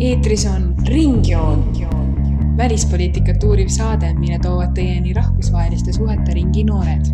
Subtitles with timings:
[0.00, 1.72] eetris on Ringjoon,
[2.56, 7.04] välispoliitikat uuriv saade, mille toovad teieni rahvusvaheliste suhete ringi noored.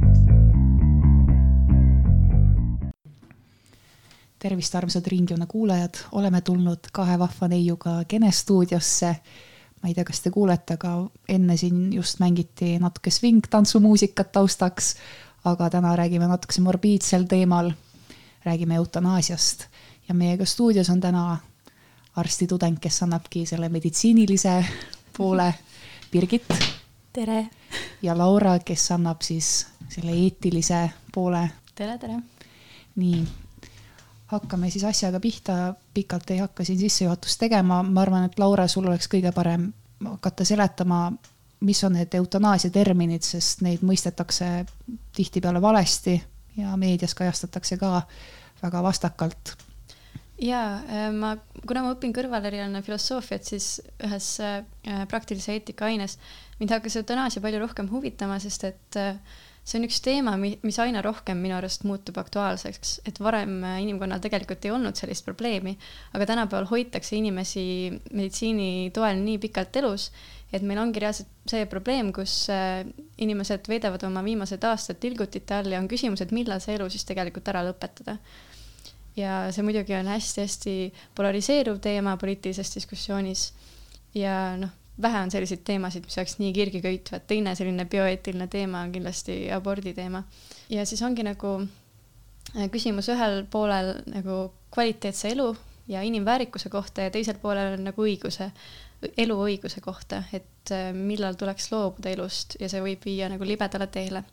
[4.39, 9.17] tervist, armsad Ringjoone kuulajad, oleme tulnud kahe vahva neiuga Kene stuudiosse.
[9.83, 14.97] ma ei tea, kas te kuulete, aga enne siin just mängiti natuke sving-tantsumuusikat taustaks,
[15.45, 17.73] aga täna räägime natukese morbiidsel teemal.
[18.45, 19.69] räägime eutanaasiast
[20.11, 21.39] ja meiega stuudios on täna
[22.17, 24.65] arstitudeng, kes annabki selle meditsiinilise
[25.17, 25.55] poole,
[26.13, 26.49] Birgit.
[27.13, 27.47] tere!
[28.03, 31.45] ja Laura, kes annab siis selle eetilise poole.
[31.75, 32.19] tere, tere!
[32.97, 33.23] nii,
[34.35, 38.91] hakkame siis asjaga pihta, pikalt ei hakka siin sissejuhatust tegema, ma arvan, et Laura, sul
[38.91, 39.71] oleks kõige parem
[40.05, 41.05] hakata seletama,
[41.61, 44.53] mis on need eutanaasia terminid, sest neid mõistetakse
[45.15, 46.19] tihtipeale valesti
[46.59, 48.03] ja meedias kajastatakse ka
[48.63, 49.59] väga vastakalt
[50.41, 51.35] jaa, äh, ma,
[51.69, 53.69] kuna ma õpin kõrvalerialana filosoofiat, siis
[54.07, 54.63] ühes äh,
[55.11, 56.17] praktilise eetika aines
[56.61, 59.21] mind hakkas eutanaasia palju rohkem huvitama, sest et äh,
[59.61, 64.65] see on üks teema, mis aina rohkem minu arust muutub aktuaalseks, et varem inimkonnal tegelikult
[64.65, 65.77] ei olnud sellist probleemi,
[66.17, 67.65] aga tänapäeval hoitakse inimesi
[68.09, 70.09] meditsiini toel nii pikalt elus,
[70.51, 72.49] et meil ongi reaalselt see probleem, kus
[73.21, 77.05] inimesed veedavad oma viimased aastad tilgutite all ja on küsimus, et millal see elu siis
[77.07, 78.17] tegelikult ära lõpetada
[79.21, 80.75] ja see muidugi on hästi-hästi
[81.15, 83.53] polariseeruv teema poliitilises diskussioonis.
[84.15, 84.71] ja noh,
[85.03, 89.95] vähe on selliseid teemasid, mis oleks nii kirgiköitvad, teine selline bioeetiline teema on kindlasti abordi
[89.95, 90.23] teema.
[90.69, 95.57] ja siis ongi nagu äh, küsimus ühel poolel nagu kvaliteetse elu
[95.89, 98.51] ja inimväärikuse kohta ja teisel poolel on nagu õiguse,
[99.19, 104.25] eluõiguse kohta, et äh, millal tuleks loobuda elust ja see võib viia nagu libedale teele.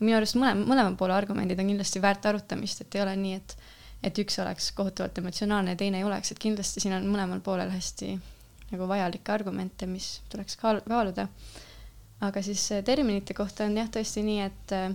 [0.00, 3.56] minu arust mõlema, mõlema poole argumendid on kindlasti väärt arutamist, et ei ole nii, et
[4.02, 7.72] et üks oleks kohutavalt emotsionaalne ja teine ei oleks, et kindlasti siin on mõlemal poolel
[7.72, 8.14] hästi
[8.70, 11.26] nagu vajalikke argumente, mis tuleks kaal-, kaaluda.
[12.20, 14.90] aga siis äh, terminite kohta on jah, tõesti nii, et äh,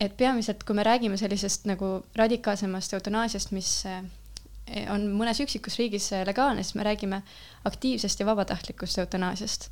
[0.00, 4.02] et peamiselt, kui me räägime sellisest nagu radikaalsemast eutanaasiast, mis äh,
[4.92, 7.22] on mõnes üksikus riigis legaalne, siis me räägime
[7.64, 9.70] aktiivsest ja vabatahtlikust eutanaasiast.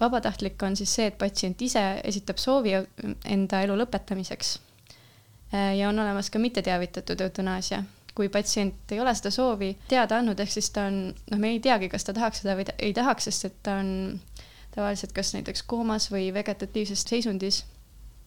[0.00, 2.76] vabatahtlik on siis see, et patsient ise esitab soovi
[3.24, 4.58] enda elu lõpetamiseks
[5.52, 7.82] ja on olemas ka mitteteavitatud eutanaasia,
[8.14, 10.98] kui patsient ei ole seda soovi teada andnud, ehk siis ta on,
[11.30, 13.78] noh, me ei teagi, kas ta tahaks seda või ta ei tahaks, sest et ta
[13.80, 13.90] on
[14.74, 17.64] tavaliselt kas näiteks koomas või vegetatiivses seisundis.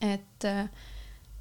[0.01, 0.65] et äh,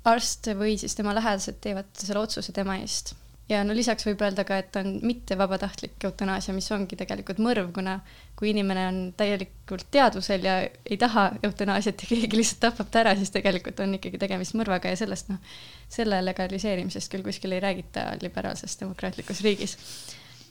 [0.05, 3.15] arst või siis tema lähedased teevad selle otsuse tema eest
[3.51, 7.73] ja no lisaks võib öelda ka, et on mitte vabatahtlik eutanaasia, mis ongi tegelikult mõrv,
[7.75, 7.97] kuna
[8.39, 13.17] kui inimene on täielikult teadvusel ja ei taha eutanaasiat ja keegi lihtsalt tapab ta ära,
[13.19, 15.43] siis tegelikult on ikkagi tegemist mõrvaga ja sellest noh,
[15.91, 19.77] selle legaliseerimisest küll kuskil ei räägita liberaalses demokraatlikus riigis.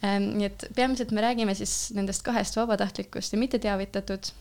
[0.04, 4.32] Ehm, nii et peamiselt me räägime siis nendest kahest vabatahtlikust ja mitteteavitatud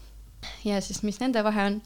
[0.66, 1.82] ja siis, mis nende vahe on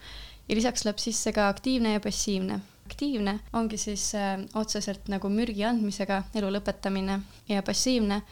[0.48, 2.60] ja lisaks läheb sisse ka aktiivne ja passiivne
[2.92, 8.22] aktiivne ongi siis äh, otseselt nagu mürgi andmisega elu lõpetamine ja passiivne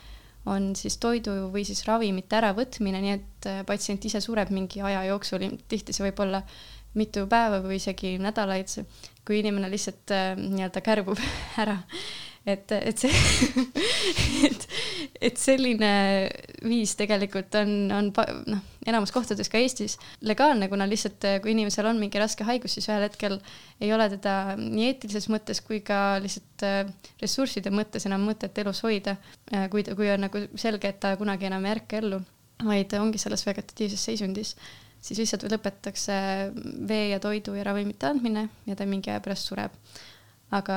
[0.48, 5.02] on siis toidu või siis ravimite äravõtmine, nii et äh, patsient ise sureb mingi aja
[5.10, 6.42] jooksul, tihti see võib olla
[6.94, 8.72] mitu päeva või isegi nädalaid,
[9.26, 11.20] kui inimene lihtsalt äh, nii-öelda kärbub
[11.62, 11.78] ära
[12.48, 13.10] et, et see
[14.48, 14.66] et,
[15.28, 15.90] et selline
[16.64, 18.10] viis tegelikult on, on
[18.48, 22.88] noh, enamus kohtades ka Eestis legaalne, kuna lihtsalt kui inimesel on mingi raske haigus, siis
[22.88, 23.38] ühel hetkel
[23.80, 26.82] ei ole teda nii eetilises mõttes kui ka lihtsalt äh,
[27.22, 29.18] ressursside mõttes enam mõtet elus hoida,
[29.52, 32.22] äh, kui, kui on nagu selge, et ta kunagi enam ei ärka ellu,
[32.64, 34.56] vaid ongi selles vegetatiivses seisundis
[35.00, 36.14] siis lihtsalt lõpetatakse
[36.88, 39.72] vee ja toidu ja ravimite andmine ja ta mingi aja pärast sureb.
[40.50, 40.76] aga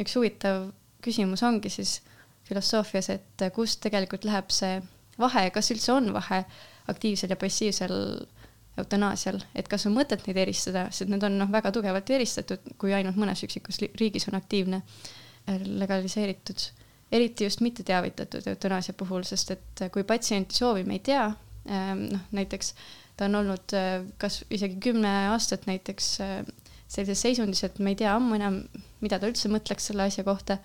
[0.00, 0.70] üks huvitav
[1.04, 2.00] küsimus ongi siis
[2.48, 4.80] filosoofias, et kust tegelikult läheb see
[5.20, 6.44] vahe, kas üldse on vahe
[6.90, 7.96] aktiivsel ja passiivsel
[8.80, 12.94] eutanaasial, et kas on mõtet neid eristada, sest need on noh, väga tugevalt eristatud, kui
[12.96, 16.64] ainult mõnes üksikus riigis on aktiivne äh, legaliseeritud,
[17.12, 21.26] eriti just mitteteavitatud eutanaasia puhul, sest et kui patsienti soovi me ei tea,
[21.68, 22.74] ähm, noh näiteks
[23.18, 26.36] ta on olnud äh, kas isegi kümme aastat näiteks äh,
[26.90, 28.62] sellises seisundis, et me ei tea ammu enam,
[29.04, 30.58] mida ta üldse mõtleks selle asja kohta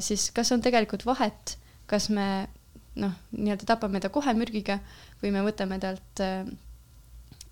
[0.00, 2.46] siis kas on tegelikult vahet, kas me
[3.00, 4.78] noh, nii-öelda tapame ta kohe mürgiga
[5.22, 6.48] või me võtame talt äh,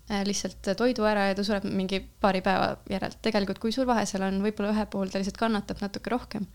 [0.09, 3.13] äh, lihtsalt toidu ära ja ta sureb mingi paari päeva järel.
[3.21, 6.47] tegelikult, kui suur vahe seal on, võib-olla ühe puhul ta lihtsalt kannatab natuke rohkem.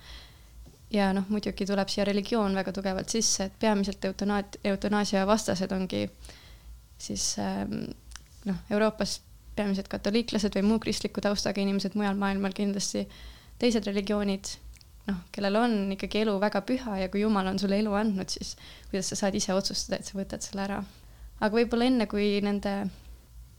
[0.91, 6.09] ja noh, muidugi tuleb siia religioon väga tugevalt sisse, et peamiselt eutanaat-, eutanaasia vastased ongi
[7.01, 7.93] siis ähm,
[8.45, 9.21] noh, Euroopas
[9.57, 13.07] peamiselt katoliiklased või muu kristliku taustaga inimesed, mujal maailmal kindlasti
[13.61, 14.57] teised religioonid
[15.09, 18.57] noh, kellel on ikkagi elu väga püha ja kui Jumal on sulle elu andnud, siis
[18.91, 20.81] kuidas sa saad ise otsustada, et sa võtad selle ära.
[21.41, 22.75] aga võib-olla enne, kui nende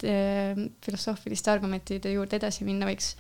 [0.05, 3.15] eh, filosoofiliste argumentide juurde edasi minna, võiks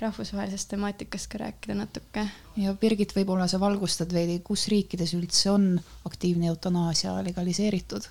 [0.00, 2.26] rahvusvahelisest temaatikast ka rääkida natuke.
[2.56, 5.72] ja Birgit, võib-olla sa valgustad veidi, kus riikides üldse on
[6.08, 8.08] aktiivne eutanaasia legaliseeritud?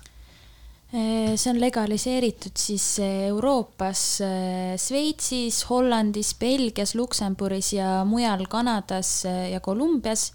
[0.92, 9.22] Eh, see on legaliseeritud siis eh, Euroopas, eh, Šveitsis, Hollandis, Belgias, Luksemburgis ja mujal Kanadas
[9.24, 10.32] ja Kolumbias.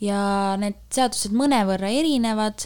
[0.00, 2.64] ja need seadused mõnevõrra erinevad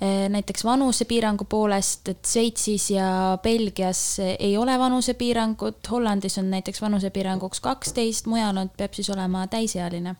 [0.00, 8.24] näiteks vanusepiirangu poolest, et Šveitsis ja Belgias ei ole vanusepiirangut, Hollandis on näiteks vanusepiiranguks kaksteist,
[8.32, 10.16] mujal on, peab siis olema täisealine.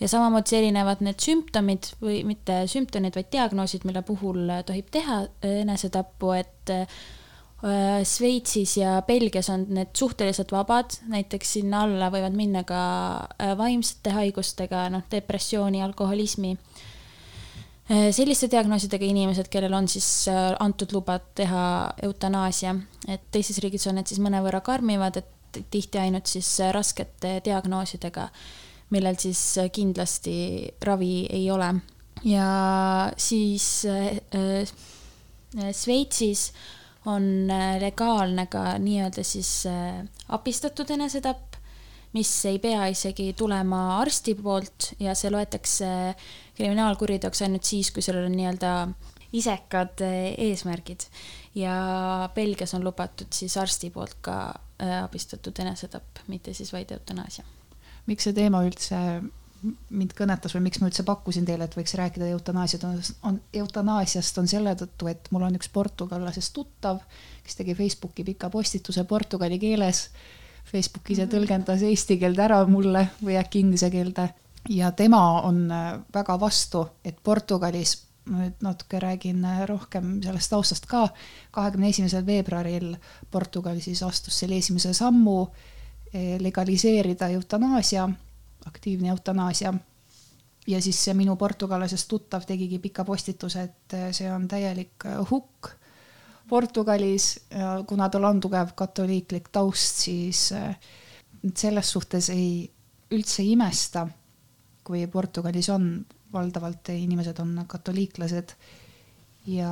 [0.00, 6.34] Ja samamoodi erinevad need sümptomid või mitte sümptomid, vaid diagnoosid, mille puhul tohib teha enesetappu,
[6.38, 6.74] et
[7.60, 12.78] Šveitsis ja Belgias on need suhteliselt vabad, näiteks sinna alla võivad minna ka
[13.58, 16.54] vaimsete haigustega, noh, depressiooni, alkoholismi.
[17.90, 21.62] Äh, selliste diagnoosidega inimesed, kellel on siis äh, antud luba teha
[22.06, 22.76] eutanaasia,
[23.10, 28.28] et teistes riigides on need siis mõnevõrra karmimad, et tihti ainult siis äh, raskete diagnoosidega,
[28.90, 29.40] millel siis
[29.72, 30.34] kindlasti
[30.84, 31.74] ravi ei ole.
[32.24, 32.48] ja
[33.16, 33.86] siis
[35.72, 36.52] Šveitsis
[37.06, 37.48] on
[37.80, 39.64] legaalne ka nii-öelda siis
[40.28, 41.56] abistatud enesetapp,
[42.12, 45.88] mis ei pea isegi tulema arsti poolt ja see loetakse
[46.58, 48.74] kriminaalkuriteoks ainult siis, kui sellel on nii-öelda
[49.32, 50.02] isekad
[50.38, 51.06] eesmärgid.
[51.54, 54.54] ja Belgias on lubatud siis arsti poolt ka
[55.02, 57.44] abistatud enesetapp, mitte siis vaid eutanaasia.
[58.10, 58.98] Miks see teema üldse
[59.62, 62.84] mind kõnetas või miks ma üldse pakkusin teile, et võiks rääkida eutanaasiat,
[63.28, 67.02] on, eutanaasiast on selle tõttu, et mul on üks portugallasest tuttav,
[67.44, 70.08] kes tegi Facebooki pika postituse portugali keeles.
[70.70, 71.32] Facebook ise mhm.
[71.34, 74.28] tõlgendas eesti keelde ära mulle või äkki inglise keelde
[74.70, 77.96] ja tema on äh, väga vastu, et Portugalis,
[78.30, 81.08] ma nüüd natuke räägin äh, rohkem sellest taustast ka,
[81.56, 82.94] kahekümne esimesel veebruaril
[83.32, 85.68] Portugal siis astus selle esimese sammu äh,
[86.12, 88.08] legaliseerida eutanaasia,
[88.66, 89.74] aktiivne eutanaasia.
[90.66, 95.70] ja siis see minu portugallasest tuttav tegigi pika postituse, et see on täielik hukk
[96.48, 100.52] Portugalis ja kuna tal on tugev katoliiklik taust, siis
[101.56, 102.70] selles suhtes ei
[103.10, 104.08] üldse ei imesta
[104.90, 105.90] kui Portugalis on,
[106.32, 108.56] valdavalt inimesed on katoliiklased.
[109.46, 109.70] ja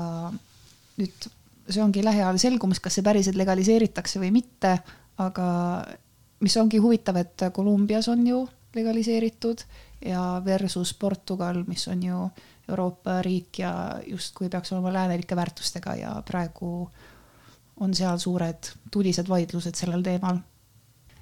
[0.99, 1.27] nüüd
[1.69, 4.79] see ongi lähiajal selgumas, kas see päriselt legaliseeritakse või mitte,
[5.21, 5.49] aga
[6.41, 9.65] mis ongi huvitav, et Kolumbias on ju legaliseeritud
[10.05, 12.31] ja versus Portugal, mis on ju
[12.69, 16.91] Euroopa riik ja justkui peaks olema läänelike väärtustega ja praegu
[17.81, 20.39] on seal suured tulised vaidlused sellel teemal.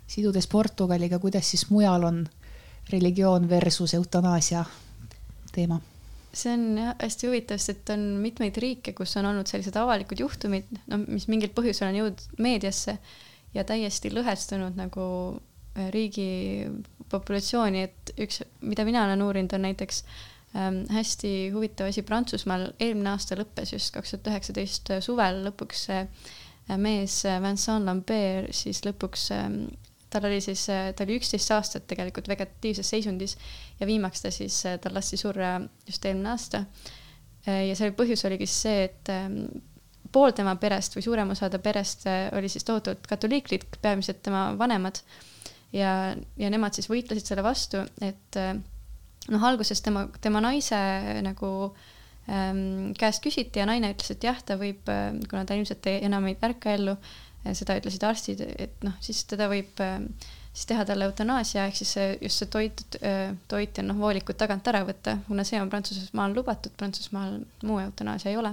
[0.07, 2.27] sidudes Portugaliga, kuidas siis mujal on
[2.91, 4.65] religioon versus eutanaasia
[5.53, 5.81] teema?
[6.37, 10.69] see on jah hästi huvitav, sest on mitmeid riike, kus on olnud sellised avalikud juhtumid,
[10.87, 12.99] no mis mingil põhjusel on jõudnud meediasse
[13.57, 15.05] ja täiesti lõhestunud nagu
[15.77, 16.67] äh, riigi
[17.11, 20.03] populatsiooni, et üks, mida mina olen uurinud, on näiteks
[20.57, 26.29] ähm, hästi huvitav asi Prantsusmaal, eelmine aasta lõppes just kaks tuhat üheksateist suvel lõpuks äh,
[26.83, 29.61] mees äh, Vincent Lambert siis lõpuks ähm,
[30.11, 33.35] tal oli siis, ta oli üksteist aastat tegelikult vegetatiivses seisundis
[33.81, 36.61] ja viimaks ta siis, tal lasti surra just eelmine aasta.
[37.45, 39.41] ja selle põhjus oligi siis see, et ähm,
[40.13, 44.49] pool tema perest või suurem osa ta perest äh, oli siis tohutult katoliiklik, peamiselt tema
[44.59, 45.01] vanemad.
[45.73, 48.55] ja, ja nemad siis võitlesid selle vastu, et äh,
[49.33, 50.79] noh, alguses tema, tema naise
[51.27, 51.51] nagu
[52.31, 56.03] ähm, käest küsiti ja naine ütles, et jah, ta võib, äh, kuna ta ilmselt ei,
[56.07, 56.97] enam ei ärka ellu
[57.55, 61.93] seda ütlesid arstid, et noh, siis teda võib siis teha talle eutanaasia ehk siis
[62.25, 62.81] just see toit,
[63.47, 67.37] toit ja noh, voolikud tagant ära võtta, kuna see on Prantsusmaal lubatud, Prantsusmaal
[67.69, 68.51] muu eutanaasia ei ole.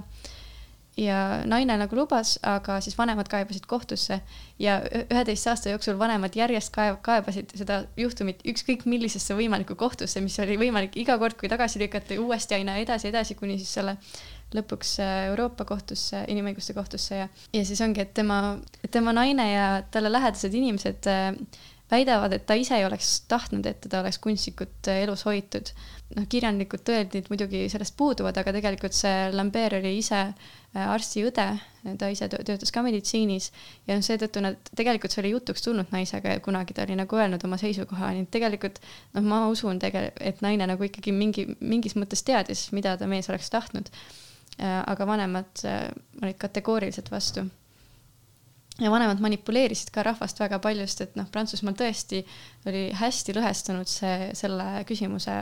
[0.97, 4.19] Ja naine nagu lubas, aga siis vanemad kaebasid kohtusse
[4.62, 10.38] ja üheteist aasta jooksul vanemad järjest kaeb-, kaebasid seda juhtumit ükskõik millisesse võimalikku kohtusse, mis
[10.43, 13.97] oli võimalik iga kord, kui tagasi lükata, uuesti aina edasi, edasi, kuni siis selle
[14.53, 18.59] lõpuks äh, Euroopa kohtusse, inimõiguste kohtusse ja, ja siis ongi, et tema,
[18.91, 21.31] tema naine ja talle lähedased inimesed äh,
[21.93, 25.73] väidavad, et ta ise ei oleks tahtnud, et teda oleks kunstlikult äh, elus hoitud.
[26.17, 30.25] Noh, kirjandlikud tõendid muidugi sellest puuduvad, aga tegelikult see Lambert oli ise
[30.74, 31.46] arstiõde,
[32.00, 33.51] ta ise töötas ka meditsiinis
[33.88, 37.20] ja noh, seetõttu nad, tegelikult see oli jutuks tulnud naisega ja kunagi ta oli nagu
[37.20, 38.82] öelnud oma seisukoha, nii et tegelikult
[39.13, 43.29] noh, ma usun tegelikult, et naine nagu ikkagi mingi, mingis mõttes teadis, mida ta mees
[43.29, 43.93] oleks tahtnud
[44.60, 45.89] Äh, aga vanemad äh,
[46.22, 47.46] olid kategooriliselt vastu.
[48.79, 52.24] ja vanemad manipuleerisid ka rahvast väga palju, sest et noh, Prantsusmaal tõesti
[52.65, 55.36] oli hästi lõhestunud see, selle küsimuse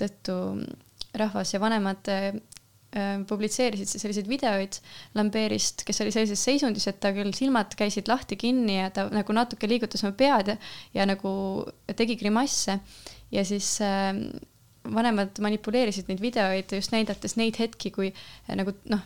[0.00, 0.36] tõttu
[1.14, 2.32] rahvas ja vanemad äh,
[3.28, 4.78] publitseerisid siis selliseid videoid
[5.18, 9.70] Lambertist, kes oli sellises seisundis, et ta küll silmad käisid lahti-kinni ja ta nagu natuke
[9.70, 10.58] liigutas oma pead ja,
[10.94, 11.32] ja nagu
[11.96, 12.78] tegi grimasse.
[13.34, 14.14] Ja siis äh,
[14.92, 19.00] vanemad manipuleerisid neid videoid just näidates neid hetki, kui eh, nagu noh,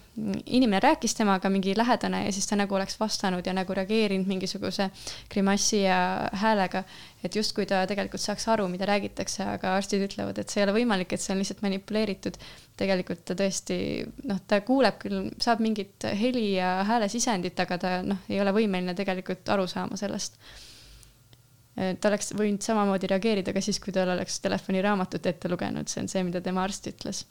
[0.47, 4.89] inimene rääkis temaga, mingi lähedane ja siis ta nagu oleks vastanud ja nagu reageerinud mingisuguse
[5.31, 6.01] grimassi ja
[6.43, 6.85] häälega.
[7.25, 10.77] et justkui ta tegelikult saaks aru, mida räägitakse, aga arstid ütlevad, et see ei ole
[10.81, 12.39] võimalik, et see on lihtsalt manipuleeritud.
[12.79, 13.79] tegelikult ta tõesti
[14.31, 18.95] noh, ta kuuleb küll, saab mingit heli ja häälesisendit, aga ta noh, ei ole võimeline
[18.99, 20.39] tegelikult aru saama sellest
[21.79, 26.11] ta oleks võinud samamoodi reageerida ka siis, kui tal oleks telefoniraamatut ette lugenud, see on
[26.11, 27.25] see, mida tema arst ütles.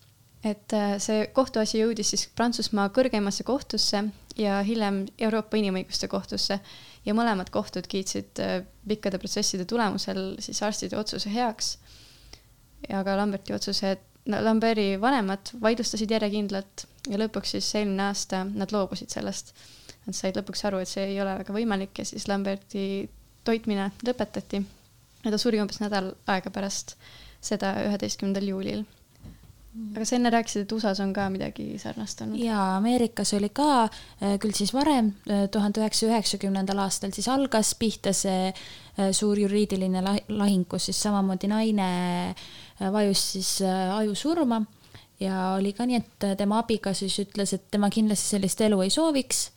[0.46, 4.04] et äh, see kohtuasi jõudis siis Prantsusmaa kõrgemasse kohtusse
[4.38, 6.60] ja hiljem Euroopa Inimõiguste Kohtusse
[7.06, 11.78] ja mõlemad kohtud kiitsid äh, pikkade protsesside tulemusel siis arstide otsuse heaks.
[12.88, 18.72] ja ka Lamberti otsuse, et Lamberti vanemad vaidlustasid järjekindlalt ja lõpuks siis eelmine aasta nad
[18.72, 19.54] loobusid sellest.
[20.06, 23.08] Nad said lõpuks aru, et see ei ole väga võimalik ja siis Lamberti
[23.48, 24.64] toitmine lõpetati
[25.24, 26.96] ja ta suri umbes nädal aega pärast
[27.44, 28.86] seda, üheteistkümnendal juulil.
[29.94, 32.40] aga sa enne rääkisid, et USA-s on ka midagi sarnast olnud.
[32.42, 33.90] jaa, Ameerikas oli ka,
[34.22, 39.38] äh, küll siis varem, äh, tuhande üheksasaja üheksakümnendal aastal siis algas pihta see äh, suur
[39.38, 41.92] juriidiline lahing, kus siis samamoodi naine
[42.80, 44.62] vajus siis ajusurma
[45.20, 48.94] ja oli ka nii, et tema abikaasa siis ütles, et tema kindlasti sellist elu ei
[48.94, 49.48] sooviks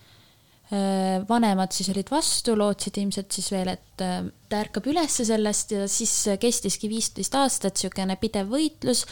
[1.29, 5.89] vanemad siis olid vastu, lootsid ilmselt siis veel, et äh, ta ärkab ülesse sellest ja
[5.91, 9.07] siis kestiski viisteist aastat niisugune pidev võitlus.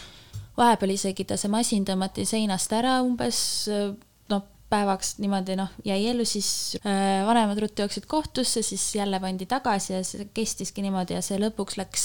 [0.59, 3.41] vahepeal isegi ta, see masin tõmmati seinast ära umbes
[3.75, 3.91] äh,
[4.31, 9.47] noh, päevaks niimoodi noh, jäi ellu, siis äh, vanemad ruttu jooksid kohtusse, siis jälle pandi
[9.47, 12.05] tagasi ja see kestiski niimoodi ja see lõpuks läks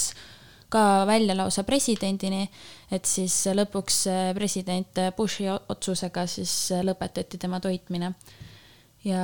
[0.74, 2.48] ka välja lausa presidendini,
[2.90, 8.16] et siis lõpuks president Bushi otsusega siis lõpetati tema toitmine
[9.06, 9.24] ja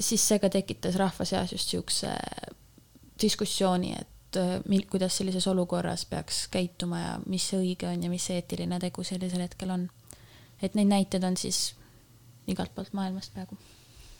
[0.00, 2.12] siis see ka tekitas rahva seas just niisuguse
[3.22, 8.28] diskussiooni, et äh, mil-, kuidas sellises olukorras peaks käituma ja mis õige on ja mis
[8.30, 9.88] eetiline tegu sellisel hetkel on.
[10.62, 11.74] et neid näiteid on siis
[12.48, 13.56] igalt poolt maailmast praegu.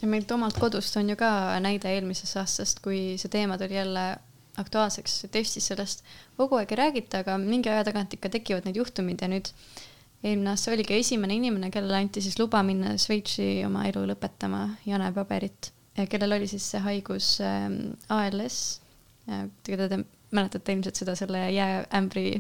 [0.03, 4.17] ja meilt omalt kodust on ju ka näide eelmisest aastast, kui see teema tuli jälle
[4.57, 6.05] aktuaalseks, et Eestis sellest
[6.37, 9.51] kogu aeg ei räägita, aga mingi aja tagant ikka tekivad need juhtumid ja nüüd
[10.25, 15.13] eelmine aasta oligi esimene inimene, kellele anti siis luba minna Šveitsi oma elu lõpetama, Jane
[15.15, 15.73] Paberit,
[16.11, 17.71] kellel oli siis see haigus äh,
[18.13, 18.61] ALS,
[19.67, 20.05] keda te
[20.35, 22.31] mäletate ilmselt seda selle jääämbri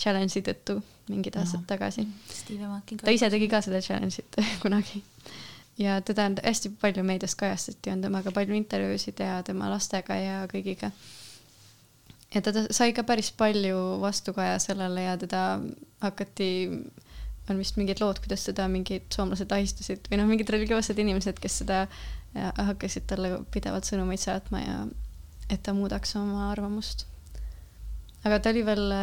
[0.00, 1.68] challenge'i tõttu mingid aastad no.
[1.68, 2.06] tagasi.
[3.02, 5.02] ta ise tegi ka seda challenge'it kunagi.
[5.78, 10.38] ja teda on hästi palju meedias kajastati, on temaga palju intervjuusid ja tema lastega ja
[10.50, 10.90] kõigiga.
[12.34, 15.44] ja ta sai ka päris palju vastukaja sellele ja teda
[16.00, 16.50] hakati
[17.50, 21.60] on vist mingid lood, kuidas seda mingid soomlased ahistasid või noh, mingid religioossed inimesed, kes
[21.62, 21.84] seda
[22.34, 24.78] hakkasid talle pidevalt sõnumeid saatma ja
[25.52, 27.06] et ta muudaks oma arvamust.
[28.24, 28.94] aga ta oli veel,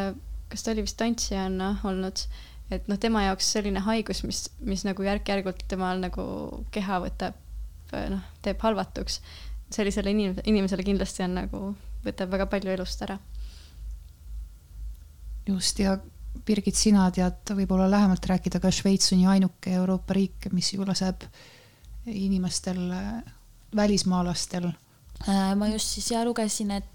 [0.49, 2.25] kas ta oli vist tantsijana olnud,
[2.73, 6.25] et noh, tema jaoks selline haigus, mis, mis nagu järk-järgult temal nagu
[6.73, 7.37] keha võtab,
[7.93, 9.19] noh, teeb halvatuks,
[9.71, 11.61] sellisele inim-, inimesele kindlasti on nagu,
[12.05, 13.19] võtab väga palju elust ära.
[15.47, 15.97] just, ja
[16.45, 20.85] Birgit, sina tead võib-olla lähemalt rääkida, ka Šveits on ju ainuke Euroopa riik, mis ju
[20.87, 21.25] laseb
[22.07, 22.79] inimestel,
[23.75, 24.71] välismaalastel.
[25.27, 26.87] Äh, ma just siis ja lugesin, et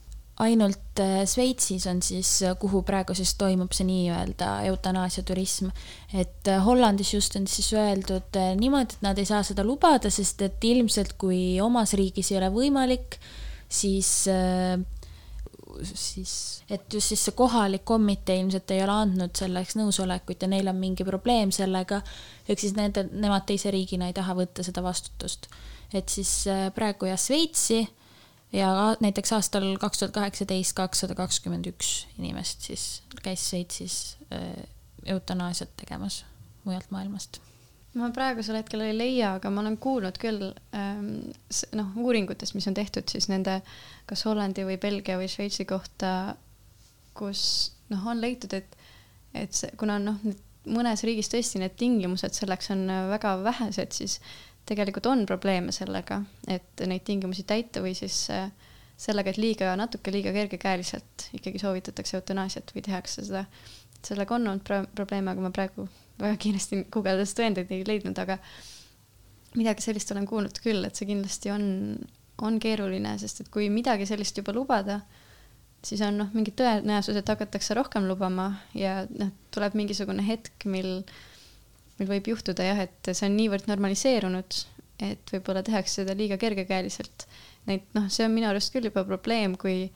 [0.42, 5.70] ainult äh, Šveitsis on siis, kuhu praegu siis toimub see nii-öelda eutanaasiaturism.
[6.12, 10.42] et äh, Hollandis just on siis öeldud niimoodi, et nad ei saa seda lubada, sest
[10.42, 13.20] et ilmselt kui omas riigis ei ole võimalik,
[13.68, 14.76] siis äh,
[15.84, 16.32] siis,
[16.70, 20.78] et just siis see kohalik komitee ilmselt ei ole andnud selleks nõusolekut ja neil on
[20.80, 22.00] mingi probleem sellega,
[22.48, 25.48] ehk siis nende, nemad teise riigina ei taha võtta seda vastutust.
[25.94, 27.82] et siis äh, praegu jah, Šveitsi
[28.52, 32.86] ja näiteks aastal kaks tuhat kaheksateist kakssada kakskümmend üks inimest siis
[33.22, 34.64] käis Šveitsis äh,
[35.06, 36.24] eutanaasiat tegemas
[36.64, 37.40] mujalt maailmast
[37.96, 41.06] ma praegusel hetkel ei leia, aga ma olen kuulnud küll ähm,
[41.78, 43.60] noh, uuringutest, mis on tehtud siis nende
[44.08, 46.10] kas Hollandi või Belgia või Šveitsi kohta,
[47.16, 47.42] kus
[47.92, 48.76] noh, on leitud, et,
[49.34, 50.20] et see, kuna noh,
[50.66, 54.18] mõnes riigis tõesti need tingimused selleks on väga vähesed, siis
[54.66, 58.48] tegelikult on probleeme sellega, et neid tingimusi täita või siis äh,
[58.98, 63.44] sellega, et liiga, natuke liiga kergekäeliselt ikkagi soovitatakse eutanaasiat või tehakse seda.
[64.06, 65.86] sellega on olnud pro probleeme, aga ma praegu
[66.20, 68.38] väga kiiresti guugeldas tõendeid ei leidnud, aga
[69.56, 71.66] midagi sellist olen kuulnud küll, et see kindlasti on
[72.44, 75.00] on keeruline, sest et kui midagi sellist juba lubada,
[75.86, 81.00] siis on noh, mingi tõenäosus, et hakatakse rohkem lubama ja noh, tuleb mingisugune hetk, mil,
[82.00, 84.58] mil võib juhtuda jah, et see on niivõrd normaliseerunud,
[85.06, 87.26] et võib-olla tehakse seda liiga kergekäeliselt.
[87.68, 89.86] Neid noh, see on minu arust küll juba probleem, kui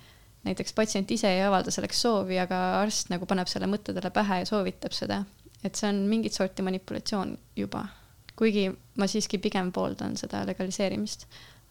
[0.47, 4.43] näiteks patsient ise ei avalda selleks soovi, aga arst nagu paneb selle mõtte talle pähe
[4.43, 5.23] ja soovitab seda.
[5.65, 7.85] Et see on mingit sorti manipulatsioon juba,
[8.39, 8.69] kuigi
[9.01, 11.27] ma siiski pigem pooldan seda legaliseerimist.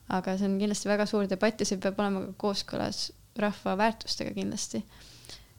[0.10, 4.34] aga see on kindlasti väga suur debatt ja see peab olema ka kooskõlas rahva väärtustega
[4.34, 4.84] kindlasti.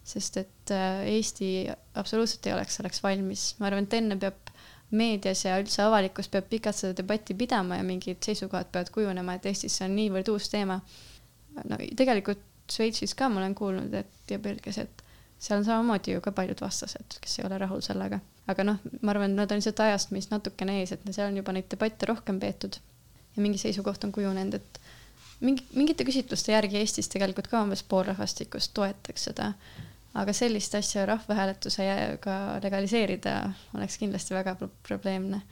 [0.05, 4.51] sest et äh, Eesti absoluutselt ei oleks selleks valmis, ma arvan, et enne peab
[4.91, 9.47] meedias ja üldse avalikkus peab pikalt seda debatti pidama ja mingid seisukohad peavad kujunema, et
[9.47, 10.81] Eestis see on niivõrd uus teema.
[11.65, 15.03] no tegelikult Šveitsis ka ma olen kuulnud, et ja Belgias, et
[15.41, 18.21] seal on samamoodi ju ka paljud vastased, kes ei ole rahul sellega.
[18.51, 21.55] aga noh, ma arvan, nad on lihtsalt ajast meist natukene ees, et seal on juba
[21.55, 22.81] neid debatte rohkem peetud
[23.37, 24.81] ja mingi seisukoht on kujunenud, et
[25.45, 29.53] mingi, mingite küsitluste järgi Eestis tegelikult ka umbes pool rahvastikust toetaks seda,
[30.21, 33.37] aga sellist asja rahvahääletusega legaliseerida
[33.79, 35.43] oleks kindlasti väga pro probleemne.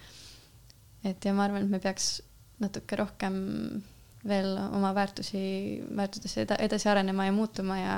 [1.04, 2.18] et ja ma arvan, et me peaks
[2.58, 3.36] natuke rohkem
[4.26, 5.40] veel oma väärtusi,
[5.96, 7.94] väärtustesse eda, edasi arenema ja muutuma ja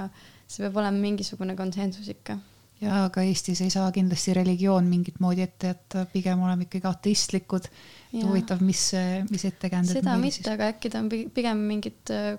[0.51, 2.39] see peab olema mingisugune konsensus ikka.
[2.81, 7.69] ja aga Eestis ei saa kindlasti religioon mingit moodi ette, et pigem oleme ikkagi ateistlikud.
[8.17, 8.91] huvitav, mis,
[9.31, 10.01] mis ettekäänded.
[10.01, 12.35] seda mitte, aga äkki ta on pigem mingid äh,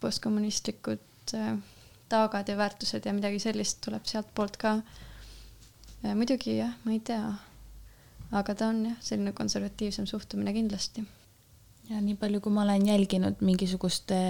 [0.00, 1.52] postkommunistlikud äh,
[2.10, 4.80] taagad ja väärtused ja midagi sellist tuleb sealtpoolt ka.
[6.14, 7.32] muidugi jah, ma ei tea.
[8.32, 11.04] aga ta on jah, selline konservatiivsem suhtumine kindlasti
[11.90, 14.20] ja nii palju, kui ma olen jälginud mingisuguste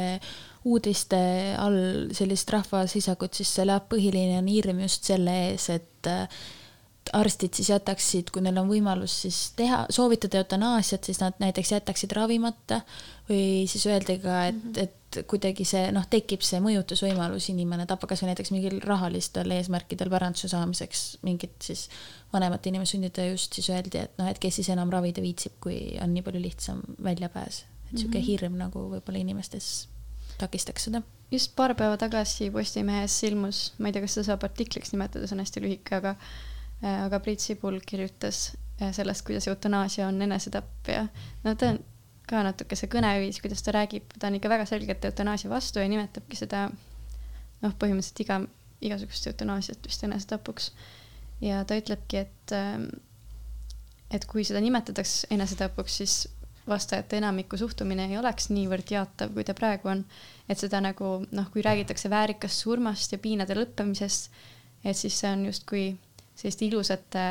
[0.64, 1.21] uudiste
[1.61, 6.11] all sellist rahvaseisakut, siis selle põhiline on hirm just selle ees, et
[7.12, 12.12] arstid siis jätaksid, kui neil on võimalus siis teha, soovitada eutanaasiat, siis nad näiteks jätaksid
[12.17, 12.81] ravimata
[13.29, 14.83] või siis öeldi ka, et mm, -hmm.
[14.85, 20.49] et kuidagi see noh, tekib see mõjutusvõimalus, inimene tapab kasvõi näiteks mingil rahalistel eesmärkidel päranduse
[20.52, 21.88] saamiseks mingit siis
[22.33, 25.99] vanemat inimest sündida just, siis öeldi, et noh, et kes siis enam ravida viitsib, kui
[26.02, 27.65] on nii palju lihtsam väljapääs.
[27.91, 28.26] et sihuke mm -hmm.
[28.26, 29.89] hirm nagu võib-olla inimestes
[30.39, 31.02] takistaks seda.
[31.30, 35.37] just paar päeva tagasi Postimehes ilmus, ma ei tea, kas seda saab artikliks nimetada, see
[35.37, 36.17] on hästi lühike, aga
[36.82, 41.06] aga Priit Sibul kirjutas äh, sellest, kuidas eutanaasia on enesetapp ja
[41.45, 41.82] no ta on
[42.30, 45.90] ka natuke see kõneviis, kuidas ta räägib, ta on ikka väga selgelt eutanaasia vastu ja
[45.90, 48.40] nimetabki seda noh, põhimõtteliselt iga,
[48.86, 50.73] igasugust eutanaasiat vist enesetapuks.
[51.40, 52.86] ja ta ütlebki, et ähm,
[54.10, 56.14] et kui seda nimetatakse enesetapuks, siis
[56.69, 60.04] vastajate enamiku suhtumine ei oleks niivõrd jaatav, kui ta praegu on.
[60.49, 64.30] et seda nagu noh, kui räägitakse väärikast surmast ja piinade lõppemisest,
[64.84, 65.84] et siis see on justkui
[66.41, 67.25] selliste ilusate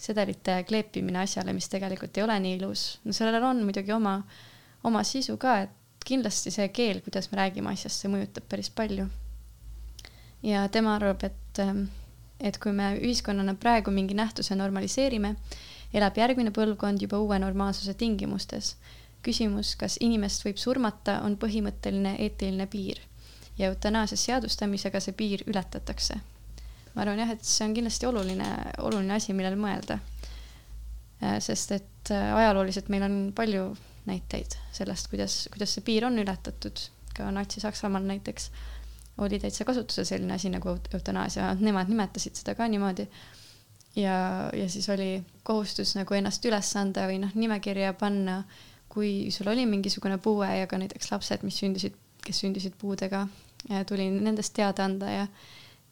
[0.00, 2.84] sedelite kleepimine asjale, mis tegelikult ei ole nii ilus.
[3.04, 4.20] no sellel on muidugi oma,
[4.84, 9.08] oma sisu ka, et kindlasti see keel, kuidas me räägime asjast, see mõjutab päris palju.
[10.42, 11.60] ja tema arvab, et,
[12.40, 15.34] et kui me ühiskonnana praegu mingi nähtuse normaliseerime,
[15.92, 18.76] elab järgmine põlvkond juba uue normaalsuse tingimustes.
[19.22, 23.04] küsimus, kas inimest võib surmata, on põhimõtteline eetiline piir
[23.58, 26.16] ja eutanaasia seadustamisega see piir ületatakse
[26.94, 28.48] ma arvan jah, et see on kindlasti oluline,
[28.82, 30.00] oluline asi, millele mõelda.
[31.20, 33.70] Äh, sest et äh, ajalooliselt meil on palju
[34.08, 36.80] näiteid sellest, kuidas, kuidas see piir on ületatud,
[37.16, 38.48] ka Natsi-Saksamaal näiteks
[39.20, 43.04] oli täitsa kasutusel selline asi nagu eutanaasia, nemad nimetasid seda ka niimoodi.
[43.96, 48.42] ja, ja siis oli kohustus nagu ennast üles anda või noh, nimekirja panna,
[48.88, 53.26] kui sul oli mingisugune puue ja ka näiteks lapsed, mis sündisid, kes sündisid puudega,
[53.86, 55.26] tuli nendest teada anda ja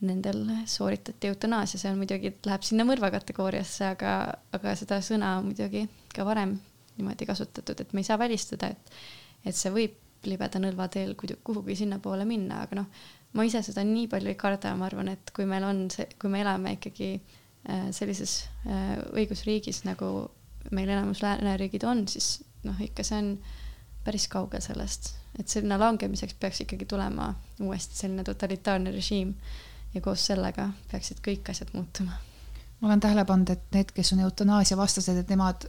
[0.00, 4.12] nendel sooritati eutanaasia, see on muidugi, läheb sinna mõrva kategooriasse, aga,
[4.54, 6.54] aga seda sõna muidugi ka varem
[6.98, 8.92] niimoodi kasutatud, et me ei saa välistada, et,
[9.46, 9.96] et see võib
[10.28, 12.88] libeda nõlva teel kuhugi sinnapoole minna, aga noh,
[13.38, 16.30] ma ise seda nii palju ei karda, ma arvan, et kui meil on see, kui
[16.32, 20.28] me elame ikkagi äh, sellises äh, õigusriigis, nagu
[20.74, 23.32] meil enamus lääneriigid on, siis noh, ikka see on
[24.04, 27.32] päris kaugel sellest, et sinna langemiseks peaks ikkagi tulema
[27.62, 29.34] uuesti selline totalitaarne režiim
[29.94, 32.12] ja koos sellega peaksid kõik asjad muutuma.
[32.80, 35.68] ma olen tähele pannud, et need, kes on eutanaasia vastased, et nemad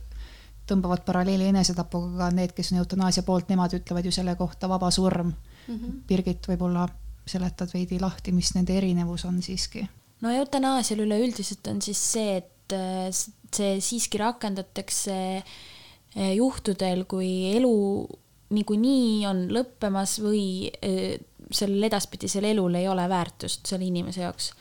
[0.69, 4.91] tõmbavad paralleeli enesetapuga, aga need, kes on eutanaasia poolt, nemad ütlevad ju selle kohta vaba
[4.91, 5.75] surm mm.
[5.75, 6.01] -hmm.
[6.07, 6.87] Birgit, võib-olla
[7.29, 9.87] seletad veidi lahti, mis nende erinevus on siiski?
[10.21, 13.09] no eutanaasial üleüldiselt on siis see, et äh,
[13.55, 18.07] see siiski rakendatakse äh, juhtudel, kui elu
[18.49, 21.19] niikuinii on lõppemas või äh,
[21.51, 24.51] sellel edaspidisel elul ei ole väärtust selle inimese jaoks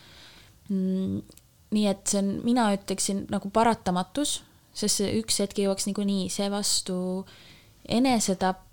[0.69, 1.19] mm,.
[1.75, 4.39] nii et see on, mina ütleksin nagu paratamatus,
[4.73, 6.97] sest see üks hetk jõuaks niikuinii, seevastu
[7.89, 8.65] enesetapp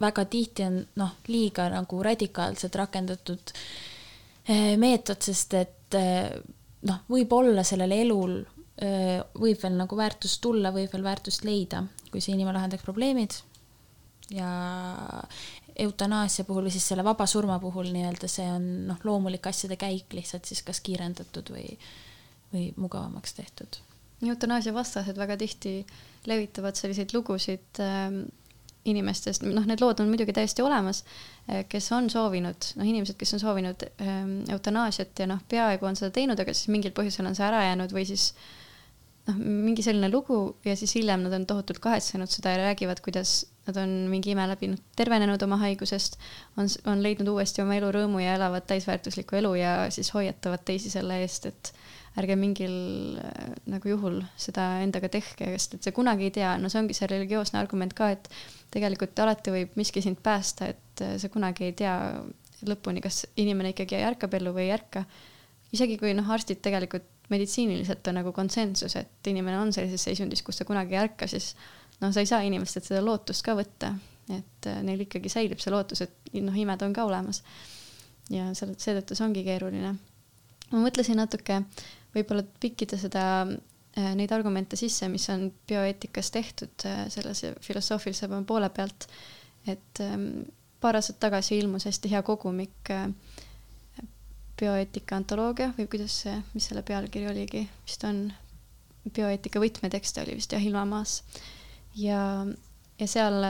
[0.00, 3.52] väga tihti on noh, liiga nagu radikaalselt rakendatud
[4.48, 6.30] eh, meetod, sest et eh,
[6.88, 12.22] noh, võib-olla sellel elul eh, võib veel nagu väärtust tulla, võib veel väärtust leida, kui
[12.22, 13.40] see inimene lahendaks probleemid.
[14.30, 14.48] ja
[15.78, 20.12] eutanaasia puhul või siis selle vaba surma puhul nii-öelda see on noh, loomulik asjade käik
[20.16, 21.78] lihtsalt siis kas kiirendatud või,
[22.52, 23.80] või mugavamaks tehtud.
[24.26, 25.80] eutanaasia vastased väga tihti
[26.26, 28.10] levitavad selliseid lugusid äh,
[28.88, 31.02] inimestest, noh, need lood on muidugi täiesti olemas,
[31.48, 35.98] eh, kes on soovinud, noh, inimesed, kes on soovinud ähm, eutanaasiat ja noh, peaaegu on
[35.98, 38.30] seda teinud, aga siis mingil põhjusel on see ära jäänud või siis
[39.28, 43.42] noh, mingi selline lugu ja siis hiljem nad on tohutult kahetsenud seda ja räägivad, kuidas
[43.68, 46.16] nad on mingi ime läbinud, tervenenud oma haigusest,
[46.56, 50.90] on, on leidnud uuesti oma elu rõõmu ja elavad täisväärtuslikku elu ja siis hoiatavad teisi
[50.92, 51.72] selle eest, et
[52.18, 56.72] ärge mingil äh, nagu juhul seda endaga tehke, sest et sa kunagi ei tea, no
[56.72, 58.30] see ongi see religioosne argument ka, et
[58.74, 61.94] tegelikult alati võib miski sind päästa, et äh, sa kunagi ei tea
[62.66, 65.04] lõpuni, kas inimene ikkagi ärkab ellu või ei ärka.
[65.76, 70.60] isegi kui noh, arstid tegelikult meditsiiniliselt on nagu konsensus, et inimene on sellises seisundis, kus
[70.60, 71.52] ta kunagi ei ärka, siis
[72.00, 73.92] noh, sa ei saa inimestelt seda lootust ka võtta,
[74.32, 77.42] et äh, neil ikkagi säilib see lootus, et noh, imed on ka olemas.
[78.32, 79.94] ja selle, seetõttu see ongi keeruline.
[80.72, 81.62] ma mõtlesin natuke
[82.14, 83.24] võib-olla pikkida seda,
[83.96, 89.08] äh, neid argumente sisse, mis on bioeetikas tehtud äh, sellise filosoofilise poole pealt.
[89.66, 90.46] et ähm,
[90.80, 93.08] paar aastat tagasi ilmus hästi hea kogumik äh,
[94.58, 98.26] bioeetika antoloogia või kuidas see, mis selle pealkiri oligi, vist on
[99.14, 101.22] bioeetika võtmetekste oli vist jah, ilmamaas.
[101.96, 102.46] ja,
[102.98, 103.44] ja seal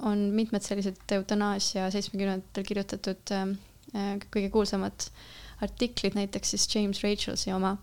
[0.00, 3.54] on mitmed sellised eutanaasia seitsmekümnendatel kirjutatud äh,
[4.30, 5.28] kõige kuulsamad äh,
[5.64, 7.76] artiklid, näiteks siis James Rachelsi oma,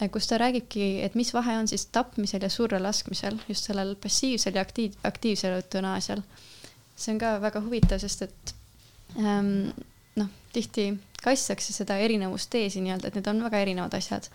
[0.00, 3.94] eh, kus ta räägibki, et mis vahe on siis tapmisel ja surra laskmisel, just sellel
[4.02, 6.22] passiivsel ja aktiiv, aktiivsel eutanaasial.
[6.98, 8.54] see on ka väga huvitav, sest et
[9.22, 9.70] ähm,
[10.18, 10.88] noh, tihti
[11.22, 14.28] kaitstakse seda erinevusteesi nii-öelda, et need on väga erinevad asjad.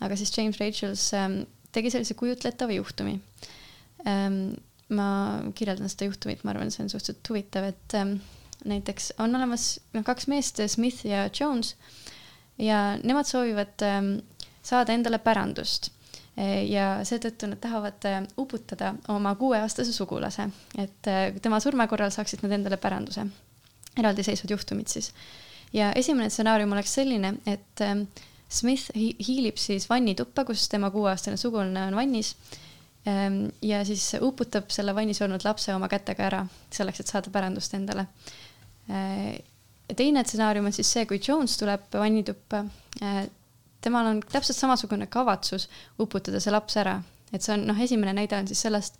[0.00, 3.20] aga siis James Rachels ähm, tegi sellise kujutletava juhtumi
[4.06, 4.58] ähm,.
[4.90, 5.06] ma
[5.54, 8.16] kirjeldan seda juhtumit, ma arvan, see on suhteliselt huvitav, et ähm,
[8.66, 11.76] näiteks on olemas noh, kaks meest, Smith ja Jones
[12.58, 14.16] ja nemad soovivad ähm,
[14.62, 15.90] saada endale pärandust
[16.36, 22.12] e, ja seetõttu nad tahavad äh, uputada oma kuueaastase sugulase, et äh, tema surma korral
[22.14, 23.26] saaksid nad endale päranduse.
[23.98, 25.12] eraldiseisvad juhtumid siis.
[25.72, 28.06] Ja esimene stsenaarium oleks selline, et ähm,
[28.50, 32.34] Smith hiilib siis vannituppa, kus tema kuueaastane sugulane on vannis
[33.06, 36.40] ähm, ja siis uputab selle vannis olnud lapse oma kätega ära,
[36.74, 38.08] selleks, et saada pärandust endale.
[38.90, 39.38] Äh,
[39.96, 42.64] teine stsenaarium on siis see, kui Jones tuleb vannituppa,
[43.02, 43.22] äh,
[43.80, 45.68] temal on täpselt samasugune kavatsus
[46.02, 46.98] uputada see laps ära,
[47.32, 48.98] et see on noh, esimene näide on siis sellest,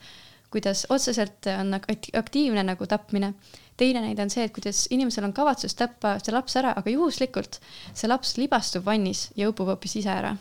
[0.50, 1.74] kuidas otseselt on
[2.18, 3.34] aktiivne nagu tapmine.
[3.76, 7.60] teine näide on see, et kuidas inimesel on kavatsus tappa see laps ära, aga juhuslikult
[7.94, 10.36] see laps libastub vannis ja upub hoopis ise ära.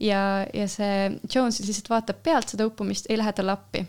[0.00, 3.86] ja, ja see Jones lihtsalt vaatab pealt seda uppumist, ei lähe talle appi.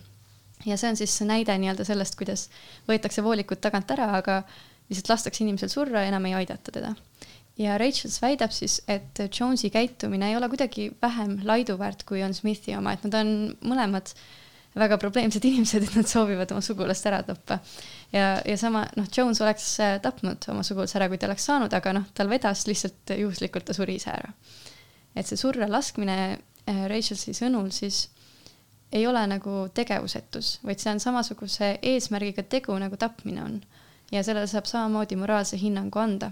[0.65, 2.49] ja see on siis näide nii-öelda sellest, kuidas
[2.87, 4.43] võetakse voolikud tagant ära, aga
[4.89, 6.95] lihtsalt lastakse inimesel surra ja enam ei aidata teda.
[7.57, 12.77] ja Rachels väidab siis, et Jonesi käitumine ei ole kuidagi vähem laiduväärt, kui on Smithi
[12.77, 13.31] oma, et nad on
[13.65, 14.13] mõlemad
[14.79, 17.59] väga probleemsed inimesed, et nad soovivad oma sugulast ära tappa.
[18.11, 21.73] ja, ja sama, noh, Jones oleks äh, tapnud oma sugulase ära, kui ta oleks saanud,
[21.73, 24.33] aga noh, tal vedas lihtsalt juhuslikult, ta suri ise ära.
[25.15, 28.07] et see surra laskmine äh, Rachelsi sõnul siis
[28.91, 33.57] ei ole nagu tegevusetus, vaid see on samasuguse eesmärgiga tegu, nagu tapmine on
[34.11, 36.31] ja sellele saab samamoodi moraalse hinnangu anda.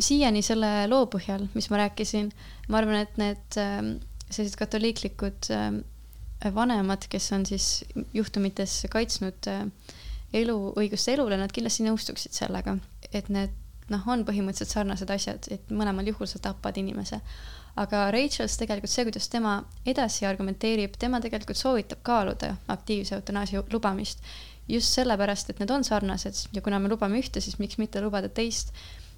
[0.00, 2.32] siiani selle loo põhjal, mis ma rääkisin,
[2.68, 3.90] ma arvan, et need ähm,
[4.26, 5.84] sellised katoliiklikud ähm,
[6.54, 9.66] vanemad, kes on siis juhtumites kaitsnud äh,
[10.34, 12.76] elu, õigust elule, nad kindlasti nõustuksid sellega,
[13.12, 13.54] et need
[13.92, 17.20] noh, on põhimõtteliselt sarnased asjad, et mõlemal juhul sa tapad inimese.
[17.76, 19.54] aga Rachels tegelikult see, kuidas tema
[19.86, 24.22] edasi argumenteerib, tema tegelikult soovitab kaaluda aktiivse eutanaasia lubamist
[24.68, 28.28] just sellepärast, et need on sarnased ja kuna me lubame ühte, siis miks mitte lubada
[28.28, 28.72] teist.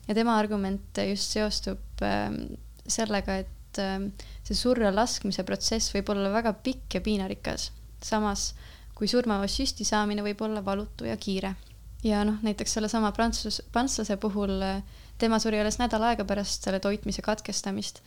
[0.08, 2.30] ja tema argument just seostub äh,
[2.88, 3.98] sellega, et äh,
[4.46, 7.70] see surra laskmise protsess võib olla väga pikk ja piinarikas,
[8.02, 8.50] samas
[8.96, 11.54] kui surmava süsti saamine võib olla valutu ja kiire.
[12.04, 14.82] ja noh, näiteks sellesama prantsus, prantslase puhul äh,
[15.18, 18.02] tema suri alles nädal aega pärast selle toitmise katkestamist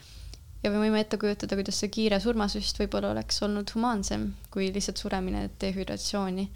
[0.63, 5.01] ja me võime ette kujutada, kuidas see kiire surmasüst võib-olla oleks olnud humaansem kui lihtsalt
[5.01, 6.49] suremine dehüdratsiooni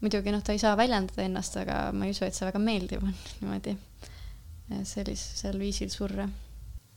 [0.00, 3.04] muidugi noh, ta ei saa väljendada ennast, aga ma ei usu, et see väga meeldiv
[3.04, 6.28] on niimoodi eh, sellisel viisil surra.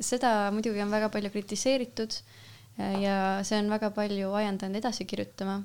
[0.06, 2.18] Seda muidugi on väga palju kritiseeritud
[2.78, 5.62] eh, ja see on väga palju ajendanud edasi kirjutama.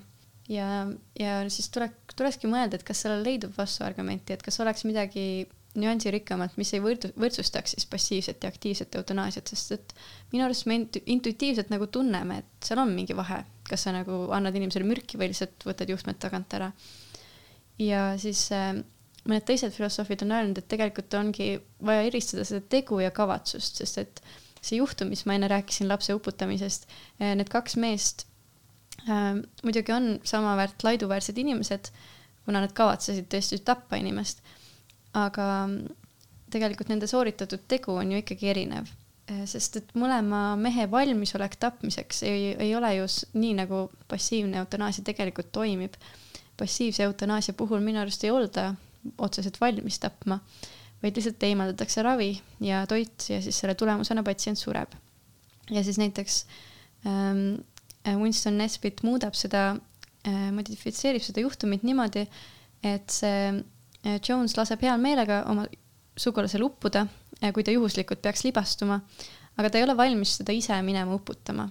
[0.48, 0.86] ja,
[1.18, 5.46] ja siis tule, tulekski mõelda, et kas sellele leidub vastuargumenti, et kas oleks midagi
[5.78, 9.94] nüansirikkamat, mis ei võrdu-, võrdsustaks siis passiivset ja aktiivset eutanaasiat, sest et
[10.32, 14.26] minu arust me intu-, intuitiivselt nagu tunneme, et seal on mingi vahe, kas sa nagu
[14.34, 16.72] annad inimesele mürki või lihtsalt võtad juhtmed tagant ära.
[17.78, 18.80] ja siis äh,
[19.24, 21.50] mõned teised filosoofid on öelnud, et tegelikult ongi
[21.84, 24.22] vaja eristada seda tegu ja kavatsust, sest et
[24.60, 26.88] see juhtum, mis ma enne rääkisin lapse uputamisest,
[27.20, 28.26] äh, need kaks meest
[29.08, 31.92] äh, muidugi on samaväärt laiduväärsed inimesed,
[32.44, 34.40] kuna nad kavatsesid tõesti tappa inimest
[35.16, 35.48] aga
[36.52, 38.88] tegelikult nende sooritatud tegu on ju ikkagi erinev,
[39.28, 45.04] eh, sest et mõlema mehe valmisolek tapmiseks ei, ei ole ju nii, nagu passiivne eutanaasia
[45.04, 45.94] tegelikult toimib.
[46.58, 48.74] passiivse eutanaasia puhul minu arust ei olda
[49.18, 50.40] otseselt valmis tapma,
[51.02, 52.32] vaid lihtsalt eemaldatakse ravi
[52.64, 54.94] ja toit ja siis selle tulemusena patsient sureb.
[55.70, 56.46] ja siis näiteks
[57.06, 57.60] ähm,
[58.20, 59.76] Winston Nesbit muudab seda
[60.26, 62.26] äh,, modifitseerib seda juhtumit niimoodi,
[62.82, 63.62] et see
[64.28, 65.66] Jones laseb hea meelega oma
[66.18, 67.06] sugulasel uppuda,
[67.54, 69.00] kui ta juhuslikult peaks libastuma,
[69.58, 71.68] aga ta ei ole valmis seda ise minema uputama.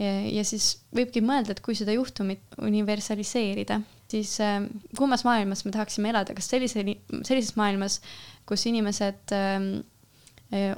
[0.00, 4.58] ja siis võibki mõelda, et kui seda juhtumit universaliseerida, siis äh,
[4.98, 6.84] kummas maailmas me tahaksime elada, kas sellise,
[7.26, 8.00] sellises maailmas,
[8.48, 9.60] kus inimesed äh,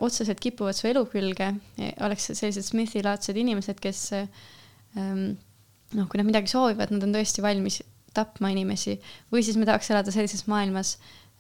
[0.05, 1.49] otseselt kipuvad su elu külge,
[2.05, 4.27] oleks sellised Smithi-laadsed inimesed, kes äh,
[4.99, 7.81] noh, kui nad midagi soovivad, nad on tõesti valmis
[8.13, 8.99] tapma inimesi
[9.33, 10.97] või siis me tahaks elada sellises maailmas,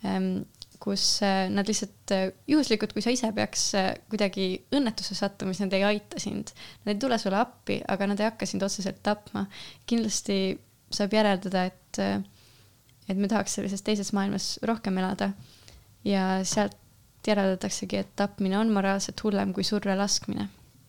[0.09, 0.44] ähm,
[0.83, 5.66] kus äh, nad lihtsalt äh, juhuslikult, kui sa ise peaks äh, kuidagi õnnetusse sattuma, siis
[5.66, 6.50] nad ei aita sind.
[6.83, 9.44] Nad ei tule sulle appi, aga nad ei hakka sind otseselt tapma.
[9.87, 10.57] kindlasti
[10.96, 12.00] saab järeldada, et,
[13.09, 15.33] et me tahaks sellises teises maailmas rohkem elada.
[16.05, 16.78] ja sealt
[17.26, 20.48] järeldataksegi, et tapmine on moraalselt hullem kui surre laskmine.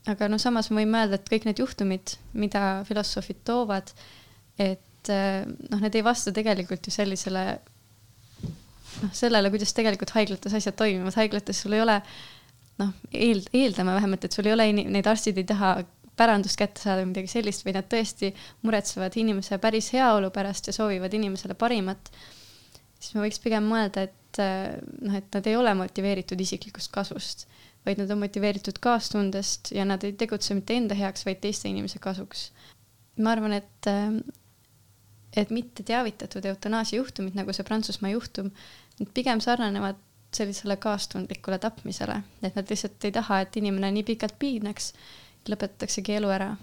[0.09, 3.93] aga no samas me võime öelda, et kõik need juhtumid, mida filosoofid toovad,
[4.59, 5.11] et
[5.69, 7.43] noh, need ei vasta tegelikult ju sellisele
[9.01, 11.99] noh, sellele, kuidas tegelikult haiglates asjad toimivad, haiglates sul ei ole
[12.81, 15.75] noh, eel-, eeldame vähemalt, et sul ei ole, need arstid ei taha
[16.19, 18.31] pärandust kätte saada või midagi sellist, vaid nad tõesti
[18.65, 22.11] muretsevad inimese päris heaolu pärast ja soovivad inimesele parimat,
[22.99, 27.47] siis me võiks pigem mõelda, et eh, noh, et nad ei ole motiveeritud isiklikust kasvust,
[27.87, 31.99] vaid nad on motiveeritud kaastundest ja nad ei tegutse mitte enda heaks, vaid teiste inimese
[32.03, 32.51] kasuks.
[33.17, 34.21] ma arvan, et eh,
[35.37, 38.51] et mitte teavitatud eutanaasia juhtumid, nagu see Prantsusmaa juhtum,
[38.99, 39.97] need pigem sarnanevad
[40.33, 44.91] sellisele kaastundlikule tapmisele, et nad lihtsalt ei taha, et inimene nii pikalt piinaks,
[45.49, 46.55] lõpetataksegi elu ära.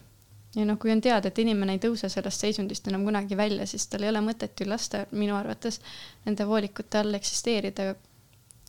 [0.57, 3.87] ja noh, kui on teada, et inimene ei tõuse sellest seisundist enam kunagi välja, siis
[3.87, 5.81] tal ei ole mõtet ju lasta minu arvates
[6.27, 7.95] nende voolikute all eksisteerida.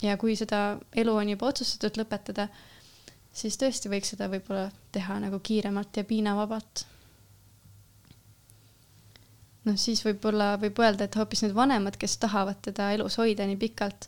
[0.01, 2.47] ja kui seda elu on juba otsustatud lõpetada,
[3.33, 6.85] siis tõesti võiks seda võib-olla teha nagu kiiremalt ja piinavabalt
[9.67, 13.59] noh, siis võib-olla võib öelda, et hoopis need vanemad, kes tahavad teda elus hoida nii
[13.61, 14.07] pikalt,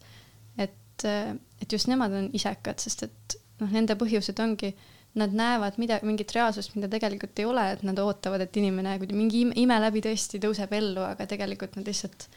[0.58, 4.74] et, et just nemad on isekad, sest et noh, nende põhjused ongi,
[5.20, 9.20] nad näevad mida, mingit reaalsust, mida tegelikult ei ole, et nad ootavad, et inimene kuidagi
[9.20, 12.28] mingi ime läbi tõesti tõuseb ellu, aga tegelikult nad lihtsalt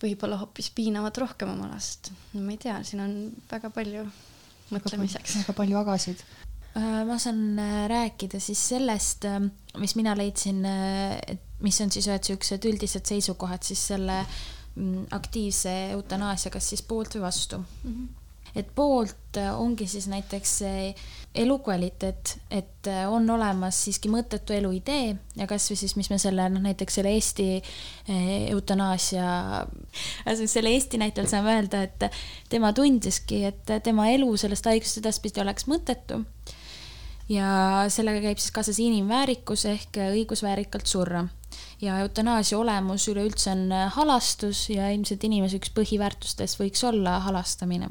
[0.00, 2.12] võib-olla hoopis piinavad rohkem oma last.
[2.32, 3.16] no ma ei tea, siin on
[3.50, 4.06] väga palju
[4.70, 5.42] mõtlemiseks.
[5.42, 6.24] väga palju agasid
[6.76, 9.40] Äh, ma saan äh, rääkida siis sellest, äh,
[9.78, 10.62] mis mina leidsin,
[11.26, 14.20] et mis on siis ühed siuksed üldised seisukohad siis selle
[14.76, 17.90] mm, aktiivse eutanaasia, kas siis poolt või vastu mm.
[17.90, 18.19] -hmm
[18.56, 20.52] et poolt ongi siis näiteks
[21.34, 26.62] elukvaliteet, et on olemas siiski mõttetu elu idee ja kasvõi siis, mis me selle noh,
[26.64, 27.46] näiteks selle Eesti
[28.50, 29.28] eutanaasia,
[30.34, 32.08] selle Eesti näitel saame öelda, et
[32.50, 36.24] tema tundiski, et tema elu sellest haigusest edaspidi oleks mõttetu
[37.30, 41.26] ja sellega käib siis kaasas inimväärikus ehk õigus väärikalt surra.
[41.80, 47.88] ja eutanaasia olemus üleüldse on halastus ja ilmselt inimese üks põhiväärtustest võiks olla halastamine.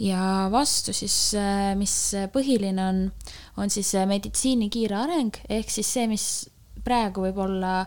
[0.00, 1.34] Ja vastu siis,
[1.78, 1.96] mis
[2.32, 3.04] põhiline on,
[3.60, 6.26] on siis meditsiini kiire areng ehk siis see, mis
[6.84, 7.82] praegu võib olla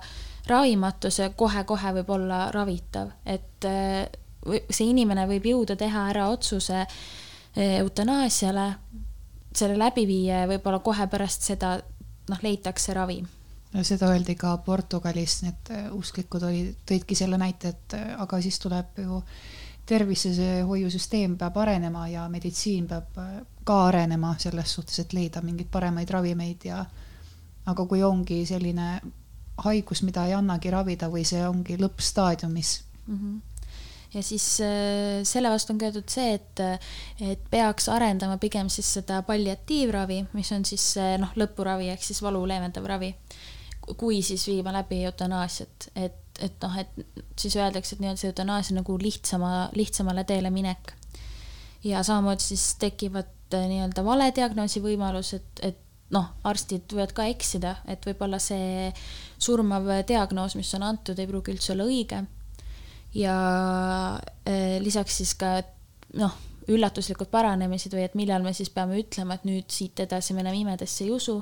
[0.47, 6.85] ravimatus kohe-kohe võib olla ravitav, et see inimene võib jõuda teha ära otsuse
[7.55, 8.67] eutanaasiale
[9.55, 11.75] selle läbiviija ja võib-olla kohe pärast seda
[12.29, 13.19] noh, leitakse ravi.
[13.73, 18.41] no seda öeldi ka Portugalis, need äh, usklikud olid, tõidki selle näite, et äh, aga
[18.43, 19.21] siis tuleb ju
[19.85, 23.33] tervishoiusüsteem peab arenema ja meditsiin peab äh,
[23.65, 26.83] ka arenema selles suhtes, et leida mingeid paremaid ravimeid ja
[27.65, 28.89] aga kui ongi selline
[29.65, 33.43] haigus, mida ei annagi ravida või see ongi lõppstaadiumis mm, -hmm
[34.15, 36.59] ja siis äh, selle vastu on ka öeldud see, et,
[37.19, 40.85] et peaks arendama pigem siis seda palliatiivravi, mis on siis
[41.19, 43.15] noh, lõpuravi ehk siis valu leevendav ravi.
[43.97, 46.89] kui siis viima läbi eutanaasiat, et, et noh, et
[47.39, 50.93] siis öeldakse, et nii-öelda see eutanaasia nagu lihtsama, lihtsamale teele minek.
[51.83, 55.81] ja samamoodi siis tekivad äh, nii-öelda valediagnoosi võimalus, et, et
[56.13, 58.89] noh, arstid võivad ka eksida, et võib-olla see
[59.41, 62.23] surmav diagnoos, mis on antud, ei pruugi üldse olla õige.
[63.15, 63.35] ja
[64.45, 65.57] eh, lisaks siis ka
[66.19, 66.35] noh,
[66.67, 70.57] üllatuslikud paranemised või et millal me siis peame ütlema, et nüüd siit edasi me enam
[70.57, 71.37] imedesse ei usu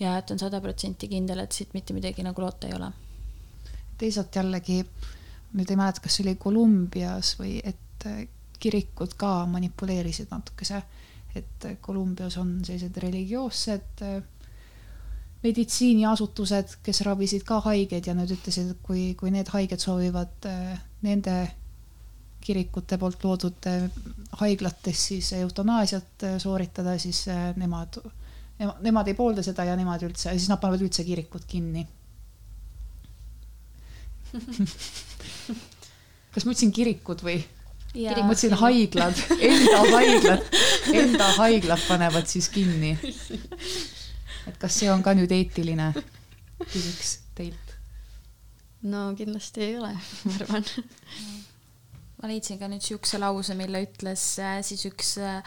[0.00, 2.90] ja et on sada protsenti kindel, et siit mitte midagi nagu loota ei ole.
[4.00, 4.80] Teisalt jällegi,
[5.56, 8.06] nüüd ei mäleta, kas see oli Kolumbias või et
[8.60, 10.82] kirikud ka manipuleerisid natukese,
[11.36, 14.04] et Kolumbias on sellised religioossed
[15.40, 20.48] meditsiiniasutused, kes ravisid ka haigeid ja nad ütlesid, et kui, kui need haiged soovivad
[21.06, 21.36] nende
[22.40, 23.68] kirikute poolt loodud
[24.40, 27.26] haiglates siis eutanaasiat sooritada, siis
[27.60, 28.00] nemad
[28.60, 31.86] nemad ei poolda seda ja nemad üldse, siis nad panevad üldse kirikud kinni
[36.34, 37.40] kas ma ütlesin kirikud või?
[37.94, 40.44] ma mõtlesin haiglad, enda haiglad,
[40.94, 42.92] enda haiglad panevad siis kinni.
[44.46, 45.90] et kas see on ka nüüd eetiline?
[46.60, 47.74] küsiks teilt.
[48.86, 49.92] no kindlasti ei ole,
[50.24, 50.64] ma arvan
[52.20, 55.42] ma leidsin ka nüüd siukse lause, mille ütles äh, siis üks äh,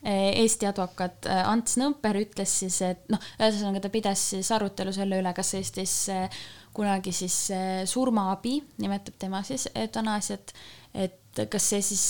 [0.00, 5.18] Eesti advokaat eh, Ants Nõmper ütles siis, et noh, ühesõnaga ta pidas siis arutelu selle
[5.20, 5.92] üle, kas Eestis
[6.80, 7.36] kunagi siis
[7.92, 10.54] surmaabi, nimetab tema siis eutanaasiat,
[10.96, 12.04] et kas see siis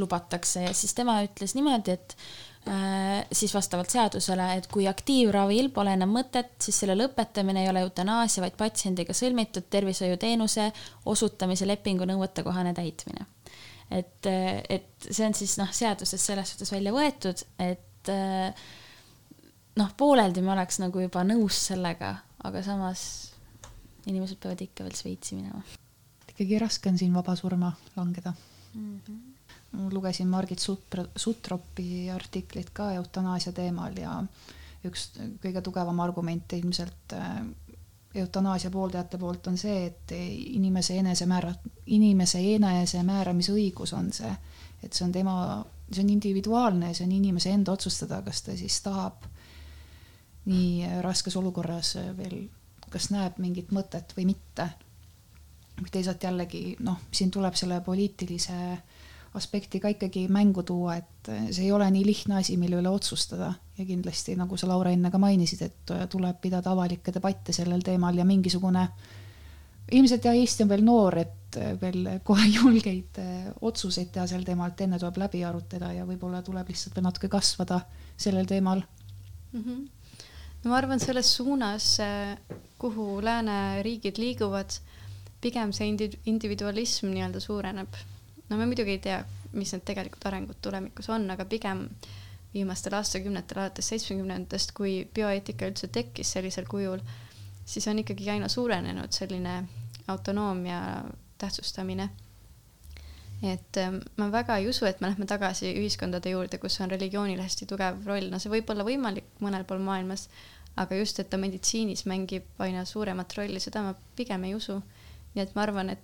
[0.00, 0.64] lubatakse.
[0.64, 2.16] Ja siis tema ütles niimoodi, et
[3.32, 8.42] siis vastavalt seadusele, et kui aktiivravil pole enam mõtet, siis selle lõpetamine ei ole eutanaasia,
[8.42, 10.70] vaid patsiendiga sõlmitud tervishoiuteenuse
[11.12, 13.28] osutamise lepingu nõuetekohane täitmine.
[13.86, 18.10] Et, et see on siis noh, seaduses selles suhtes välja võetud, et
[19.78, 23.06] noh, pooleldi ma oleks nagu juba nõus sellega, aga samas
[24.06, 25.62] inimesed peavad ikka veel Šveitsi minema.
[26.28, 28.32] ikkagi raske on siin vaba surma langeda
[28.74, 29.00] mm.
[29.06, 29.92] -hmm.
[29.92, 34.22] lugesin Margit Sutro, Sutropi artiklit ka eutanaasia teemal ja
[34.84, 35.10] üks
[35.42, 37.14] kõige tugevam argument ilmselt
[38.16, 41.52] eutanaasia pooldajate poolt on see, et inimese enesemäära,
[41.86, 44.32] inimese enesemääramisõigus on see,
[44.82, 45.36] et see on tema,
[45.90, 49.26] see on individuaalne, see on inimese enda otsustada, kas ta siis tahab
[50.46, 52.46] nii raskes olukorras veel,
[52.90, 54.68] kas näeb mingit mõtet või mitte.
[55.92, 58.78] teisalt jällegi noh, siin tuleb selle poliitilise
[59.36, 63.52] aspekti ka ikkagi mängu tuua, et see ei ole nii lihtne asi, mille üle otsustada
[63.76, 68.16] ja kindlasti, nagu sa, Laura, enne ka mainisid, et tuleb pidada avalikke debatte sellel teemal
[68.16, 68.86] ja mingisugune,
[69.92, 73.20] ilmselt jah, Eesti on veel noor, et veel kohe julgeid
[73.60, 77.30] otsuseid teha sel teemal, et enne tuleb läbi arutada ja võib-olla tuleb lihtsalt veel natuke
[77.32, 77.82] kasvada
[78.16, 79.60] sellel teemal mm.
[79.60, 79.84] -hmm.
[80.66, 84.80] Ma arvan, selles suunas, eh, kuhu lääneriigid liiguvad,
[85.40, 85.88] pigem see
[86.26, 87.94] individualism nii-öelda suureneb
[88.48, 89.18] no me muidugi ei tea,
[89.56, 91.86] mis need tegelikud arengud tulevikus on, aga pigem
[92.54, 97.02] viimastel aastakümnetel, alates seitsmekümnendatest, kui bioeetika üldse tekkis sellisel kujul,
[97.66, 99.58] siis on ikkagi aina suurenenud selline
[100.12, 100.80] autonoomia
[101.38, 102.08] tähtsustamine.
[103.42, 107.40] Et ähm, ma väga ei usu, et me lähme tagasi ühiskondade juurde, kus on religioonil
[107.42, 110.28] hästi tugev roll, no see võib olla võimalik mõnel pool maailmas,
[110.76, 114.80] aga just, et ta meditsiinis mängib aina suuremat rolli, seda ma pigem ei usu.
[115.34, 116.00] nii et ma arvan, et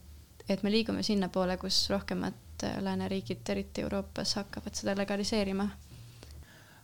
[0.49, 5.69] et me liigume sinnapoole, kus rohkemad äh, lääneriigid, eriti Euroopas, hakkavad seda legaliseerima.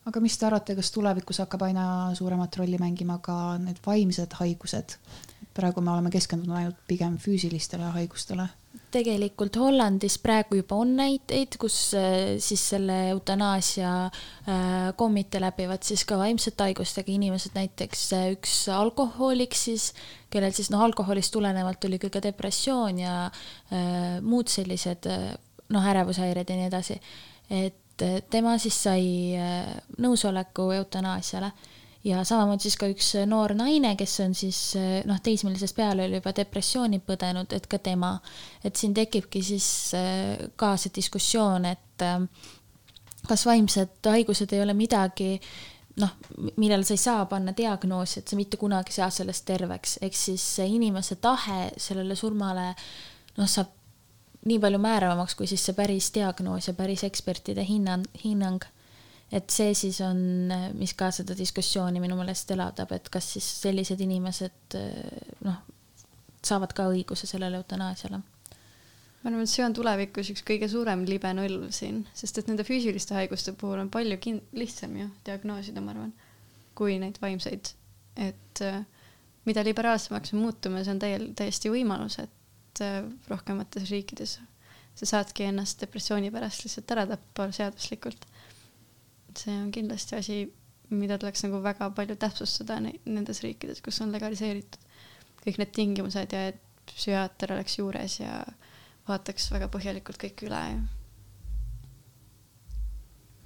[0.08, 1.84] aga mis te arvate, kas tulevikus hakkab aina
[2.14, 4.96] suuremat rolli mängima ka need vaimsed haigused?
[5.58, 8.48] Praegu me oleme keskendunud ainult pigem füüsilistele haigustele
[8.92, 16.04] tegelikult Hollandis praegu juba on näiteid, kus äh, siis selle eutanaasia äh, komitee läbivad siis
[16.08, 19.90] ka vaimsete haigustega inimesed, näiteks äh, üks alkohoolik siis,
[20.32, 23.16] kellel siis noh, alkoholist tulenevalt tuli ka depressioon ja
[24.24, 27.00] muud sellised noh, ärevushäired ja nii edasi.
[27.50, 29.04] et tema siis sai
[29.98, 31.50] nõusoleku eutanaasiale
[32.08, 34.60] ja samamoodi siis ka üks noor naine, kes on siis
[35.08, 38.14] noh, teismelisest peale oli juba depressiooni põdenud, et ka tema,
[38.64, 42.22] et siin tekibki siis äh, ka see diskussioon, et äh,
[43.28, 45.36] kas vaimsed haigused ei ole midagi,
[45.98, 46.14] noh,
[46.56, 50.16] millele sa ei saa panna diagnoosi, et sa mitte kunagi ei saa sellest terveks, ehk
[50.16, 52.70] siis inimese tahe sellele surmale
[53.36, 53.74] noh, saab
[54.48, 58.64] nii palju määravamaks kui siis see päris diagnoos ja päris ekspertide hinnang, hinnang
[59.32, 60.20] et see siis on,
[60.78, 64.76] mis ka seda diskussiooni minu meelest elavdab, et kas siis sellised inimesed
[65.44, 65.58] noh,
[66.44, 68.22] saavad ka õiguse sellele eutanaasiale.
[69.22, 72.64] ma arvan, et see on tulevikus üks kõige suurem libe nõlv siin, sest et nende
[72.64, 76.14] füüsiliste haiguste puhul on palju kin-, lihtsam ju diagnoosida, ma arvan,
[76.78, 77.74] kui neid vaimseid.
[78.18, 78.62] et
[79.48, 83.00] mida liberaalsemaks me muutume, see on täiel-, täiesti võimalus, et äh,
[83.30, 84.38] rohkemates riikides
[84.98, 88.26] sa saadki ennast depressiooni pärast lihtsalt ära tappa seaduslikult.
[89.38, 90.38] See on kindlasti asi,
[90.90, 94.86] mida tuleks nagu väga palju täpsustada nendes riikides, kus on legaliseeritud
[95.44, 98.40] kõik need tingimused ja et psühhiaater oleks juures ja
[99.08, 100.78] vaataks väga põhjalikult kõik üle ja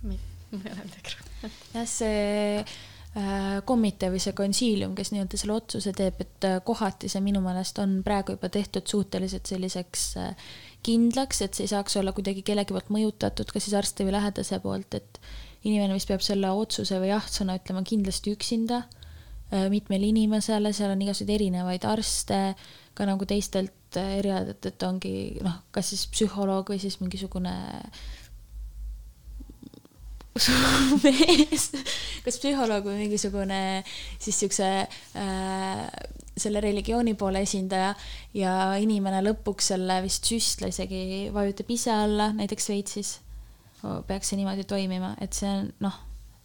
[0.52, 1.52] mul ei ole midagi rohkem.
[1.74, 7.10] jah, see äh, komitee või see konsiilium, kes nii-öelda selle otsuse teeb, et äh, kohati
[7.12, 10.50] see minu meelest on praegu juba tehtud suhteliselt selliseks äh,
[10.86, 14.58] kindlaks, et see ei saaks olla kuidagi kellegi poolt mõjutatud, kas siis arsti või lähedase
[14.64, 15.22] poolt, et
[15.62, 18.82] inimene, mis peab selle otsuse või jah-sõna ütlema kindlasti üksinda
[19.68, 22.38] mitmele inimesele, seal on igasuguseid erinevaid arste,
[22.96, 27.98] ka nagu teistelt erialadelt, et ongi noh, kas siis psühholoog või siis mingisugune äh,
[31.04, 31.68] mees,
[32.24, 33.82] kas psühholoog või mingisugune
[34.22, 35.82] siis siukse äh,
[36.32, 37.92] selle religiooni poole esindaja
[38.36, 43.12] ja inimene lõpuks selle vist süstla isegi vajutab ise alla, näiteks Šveitsis
[44.06, 45.96] peaks see niimoodi toimima, et see on noh,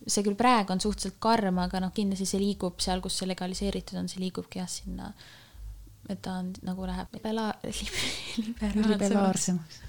[0.07, 3.99] see küll praegu on suhteliselt karm, aga noh, kindlasti see liigub seal, kus see legaliseeritud
[3.99, 5.11] on, see liigubki jah sinna,
[6.07, 7.53] et ta on nagu läheb libera-,
[8.93, 9.81] liberaalsemaks.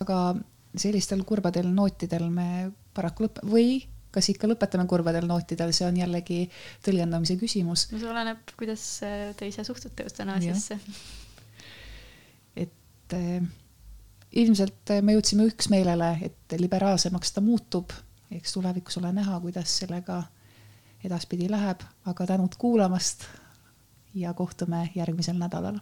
[0.00, 0.18] aga
[0.80, 2.48] sellistel kurbadel nootidel me
[2.94, 3.72] paraku lõpe- või
[4.14, 6.42] kas ikka lõpetame kurbadel nootidel, see on jällegi
[6.86, 7.86] tõlgendamise küsimus.
[7.92, 8.86] no see oleneb, kuidas
[9.38, 10.78] te ise suhtute eutanaasiasse.
[12.64, 13.44] et äh,
[14.32, 17.92] ilmselt me jõudsime üksmeelele, et liberaalsemaks ta muutub,
[18.30, 20.22] eks tulevikus ole näha, kuidas sellega
[21.04, 23.24] edaspidi läheb, aga tänud kuulamast
[24.14, 25.80] ja kohtume järgmisel nädalal